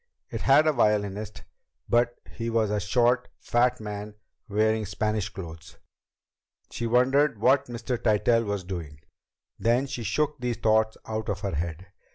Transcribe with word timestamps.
It 0.31 0.41
had 0.41 0.65
a 0.65 0.73
violinist, 0.73 1.43
but 1.87 2.15
he 2.31 2.49
was 2.49 2.71
a 2.71 2.79
short, 2.79 3.27
fat 3.39 3.79
man 3.79 4.15
wearing 4.49 4.83
Spanish 4.87 5.29
clothes. 5.29 5.77
She 6.71 6.87
wondered 6.87 7.39
what 7.39 7.67
Mr. 7.67 8.01
Tytell 8.03 8.43
was 8.43 8.63
doing. 8.63 8.97
Then 9.59 9.85
she 9.85 10.01
shook 10.01 10.39
these 10.39 10.57
thoughts 10.57 10.97
out 11.05 11.29
of 11.29 11.41
her 11.41 11.53
head. 11.53 11.85